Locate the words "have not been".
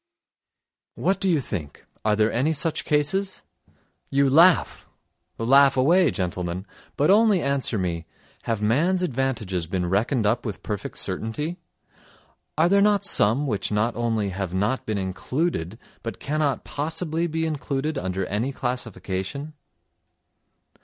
14.29-14.97